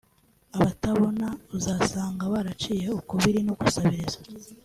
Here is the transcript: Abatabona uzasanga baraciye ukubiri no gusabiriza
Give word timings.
Abatabona 0.57 1.27
uzasanga 1.57 2.23
baraciye 2.33 2.87
ukubiri 2.99 3.39
no 3.47 3.53
gusabiriza 3.59 4.19